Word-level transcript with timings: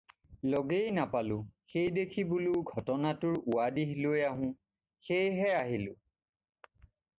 লগেই 0.51 0.87
নাপালোঁ, 0.99 1.43
সেই 1.73 1.91
দেখি 1.97 2.23
বোলো 2.31 2.55
ঘটনাটোৰ 2.75 3.37
উৱাদিহ 3.53 3.93
লৈ 4.07 4.25
আহোঁ, 4.31 4.51
সেই 5.11 5.31
হে 5.39 5.55
আহিলোঁ। 5.63 5.97